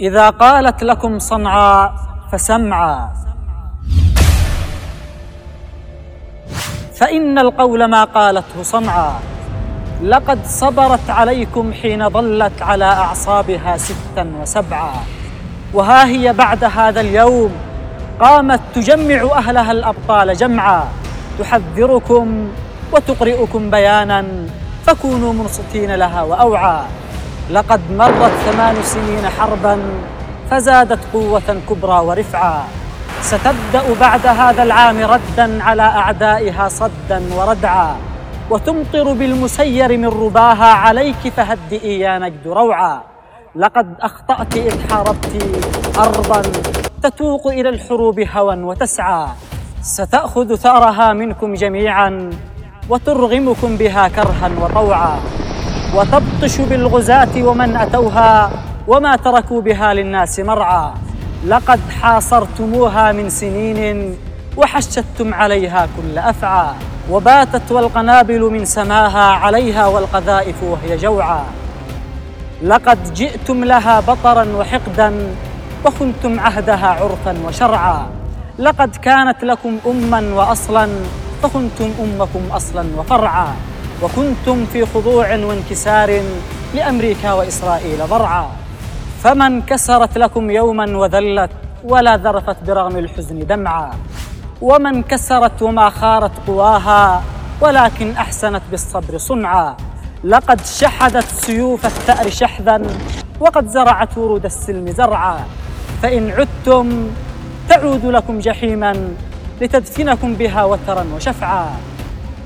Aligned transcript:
إذا 0.00 0.30
قالت 0.30 0.84
لكم 0.84 1.18
صنعاء 1.18 1.94
فسمعا 2.32 3.12
فإن 6.94 7.38
القول 7.38 7.84
ما 7.84 8.04
قالته 8.04 8.62
صنعاء. 8.62 9.20
لقد 10.02 10.46
صبرت 10.46 11.10
عليكم 11.10 11.72
حين 11.72 12.10
ظلت 12.10 12.62
على 12.62 12.84
أعصابها 12.84 13.76
ستا 13.76 14.32
وسبعا. 14.40 14.92
وها 15.74 16.06
هي 16.06 16.32
بعد 16.32 16.64
هذا 16.64 17.00
اليوم؟ 17.00 17.52
قامت 18.20 18.60
تجمع 18.74 19.38
أهلها 19.38 19.72
الأبطال 19.72 20.36
جمعا. 20.36 20.84
تحذركم 21.38 22.48
وتقرئكم 22.92 23.70
بيانا. 23.70 24.24
فكونوا 24.86 25.32
منصتين 25.32 25.94
لها 25.94 26.22
وأوعى. 26.22 26.80
لقد 27.50 27.80
مرت 27.90 28.32
ثمان 28.46 28.82
سنين 28.82 29.28
حربا 29.38 29.78
فزادت 30.50 30.98
قوة 31.12 31.60
كبرى 31.70 31.98
ورفعا. 31.98 32.64
ستبدأ 33.20 33.94
بعد 34.00 34.26
هذا 34.26 34.62
العام 34.62 34.98
ردا 34.98 35.62
على 35.62 35.82
أعدائها 35.82 36.68
صدا 36.68 37.22
وردعا. 37.34 37.96
وتمطر 38.50 39.12
بالمسير 39.12 39.98
من 39.98 40.06
رباها 40.06 40.72
عليك 40.72 41.22
فهدئي 41.36 42.00
يا 42.00 42.18
نجد 42.18 42.46
روعا. 42.46 43.00
لقد 43.56 43.94
أخطأت 44.00 44.56
اذ 44.56 44.90
حاربت 44.90 45.34
ارضا. 45.98 46.42
تتوق 47.02 47.46
إلى 47.46 47.68
الحروب 47.68 48.20
هوى 48.20 48.62
وتسعى. 48.62 49.26
ستأخذ 49.82 50.54
ثأرها 50.54 51.12
منكم 51.12 51.54
جميعا 51.54 52.30
وترغمكم 52.88 53.76
بها 53.76 54.08
كرها 54.08 54.50
وطوعا. 54.60 55.18
وتبطش 55.94 56.60
بالغزاة 56.60 57.42
ومن 57.42 57.76
أتوها 57.76 58.50
وما 58.88 59.16
تركوا 59.16 59.60
بها 59.60 59.94
للناس 59.94 60.40
مرعى. 60.40 60.90
لقد 61.46 61.80
حاصرتموها 62.00 63.12
من 63.12 63.30
سنين 63.30 64.16
وحشدتم 64.56 65.34
عليها 65.34 65.88
كل 65.96 66.18
أفعى. 66.18 66.68
وباتت 67.10 67.72
والقنابل 67.72 68.40
من 68.40 68.64
سماها 68.64 69.32
عليها 69.32 69.86
والقذائف 69.86 70.62
وهي 70.62 70.96
جوعى. 70.96 71.40
لقد 72.62 73.14
جئتم 73.14 73.64
لها 73.64 74.00
بطرا 74.00 74.46
وحقدا 74.56 75.12
وخنتم 75.84 76.40
عهدها 76.40 76.88
عرفا 76.88 77.36
وشرعا. 77.46 78.06
لقد 78.58 78.96
كانت 78.96 79.44
لكم 79.44 79.78
أما 79.86 80.34
وأصلا 80.34 80.88
فخنتم 81.42 81.90
أمكم 82.00 82.52
أصلا 82.52 82.84
وفرعا. 82.98 83.46
وكنتم 84.02 84.66
في 84.72 84.86
خضوع 84.86 85.36
وانكسار 85.36 86.22
لأمريكا 86.74 87.32
وإسرائيل 87.32 88.06
ضرعا. 88.06 88.46
فمن 89.22 89.62
كسرت 89.62 90.18
لكم 90.18 90.50
يوما 90.50 90.96
وذلت 90.96 91.50
ولا 91.84 92.16
ذرفت 92.16 92.56
برغم 92.66 92.96
الحزن 92.96 93.46
دمعا. 93.46 93.90
ومن 94.62 95.02
كسرت 95.02 95.62
وما 95.62 95.90
خارت 95.90 96.32
قواها 96.46 97.22
ولكن 97.60 98.10
أحسنت 98.12 98.62
بالصبر 98.70 99.18
صنعا. 99.18 99.76
لقد 100.24 100.66
شحذت 100.66 101.26
سيوف 101.26 101.86
الثأر 101.86 102.30
شحذا 102.30 102.82
وقد 103.40 103.68
زرعت 103.68 104.18
ورود 104.18 104.44
السلم 104.44 104.90
زرعا. 104.90 105.38
فإن 106.02 106.30
عدتم 106.30 107.10
تعود 107.68 108.04
لكم 108.04 108.38
جحيما 108.38 109.08
لتدفنكم 109.60 110.34
بها 110.34 110.64
وترا 110.64 111.06
وشفعا. 111.16 111.66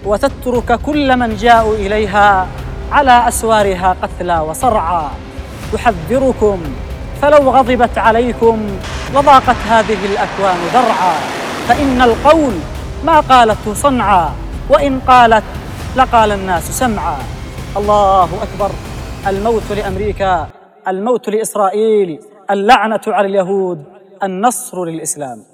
وتترك 0.05 0.81
كل 0.81 1.17
من 1.17 1.37
جاءوا 1.37 1.75
إليها 1.75 2.47
على 2.93 3.29
أسوارها 3.29 3.97
قتلى 4.03 4.39
وصرعا 4.41 5.11
تحذركم 5.73 6.61
فلو 7.23 7.51
غضبت 7.51 7.99
عليكم 7.99 8.67
لضاقت 9.15 9.57
هذه 9.69 9.99
الأكوان 10.13 10.59
ذرعا. 10.75 11.15
فإن 11.69 12.03
القول 12.03 12.53
ما 13.05 13.21
قالته 13.21 13.75
صنعا 13.75 14.31
وإن 14.71 15.01
قالت 15.01 15.45
لقال 15.97 16.33
الناس 16.33 16.79
سمعا. 16.79 17.19
الله 17.77 18.25
أكبر 18.43 18.71
الموت 19.27 19.73
لأمريكا 19.73 20.49
الموت 20.89 21.29
لإسرائيل 21.29 22.21
اللعنة 22.51 23.01
على 23.07 23.29
اليهود 23.29 23.85
النصر 24.23 24.85
للإسلام. 24.85 25.50